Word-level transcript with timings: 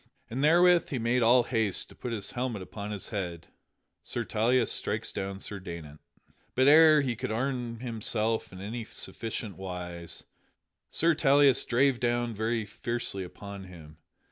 And 0.31 0.43
therewith 0.43 0.89
he 0.89 0.97
made 0.97 1.21
all 1.21 1.43
haste 1.43 1.87
to 1.89 1.95
put 1.95 2.11
his 2.11 2.31
helmet 2.31 2.63
upon 2.63 2.89
his 2.89 3.09
head. 3.09 3.49
[Sidenote: 4.01 4.01
Sir 4.01 4.25
Tauleas 4.25 4.71
strikes 4.71 5.11
down 5.13 5.39
Sir 5.39 5.59
Daynant] 5.59 5.99
But 6.55 6.67
ere 6.67 7.01
he 7.01 7.15
could 7.15 7.31
arm 7.31 7.81
himself 7.81 8.51
in 8.51 8.59
any 8.59 8.83
sufficient 8.83 9.57
wise, 9.57 10.23
Sir 10.89 11.13
Tauleas 11.13 11.63
drave 11.65 11.99
down 11.99 12.33
very 12.33 12.65
fiercely 12.65 13.23
upon 13.23 13.65
him. 13.65 13.97